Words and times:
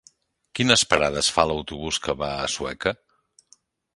Quines 0.59 0.83
parades 0.93 1.29
fa 1.35 1.45
l'autobús 1.51 2.01
que 2.07 2.17
va 2.21 2.31
a 2.37 2.47
Sueca? 2.57 2.97